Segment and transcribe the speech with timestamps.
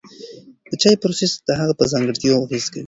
[0.69, 2.79] د چای پروسس د هغه پر ځانګړتیاوو اغېز کوي.